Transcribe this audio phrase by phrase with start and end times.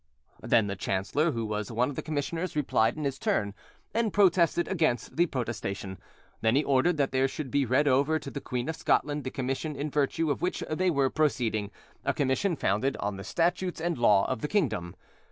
[0.41, 3.53] Then the chancellor, who was one of the commissioners, replied in his turn,
[3.93, 5.99] and protested against the protestation;
[6.41, 9.29] then he ordered that there should be read over to the Queen of Scotland the
[9.29, 14.25] commission in virtue of which they were proceeding—a commission founded on the statutes and law
[14.27, 14.95] of the kingdom.